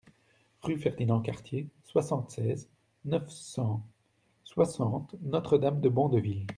Rue 0.63 0.79
Ferdinand 0.79 1.21
Cartier, 1.21 1.69
soixante-seize, 1.83 2.71
neuf 3.05 3.29
cent 3.29 3.85
soixante 4.43 5.13
Notre-Dame-de-Bondeville 5.21 6.47